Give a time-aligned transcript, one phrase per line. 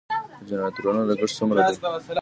[0.41, 1.71] د جنراتورونو لګښت څومره دی؟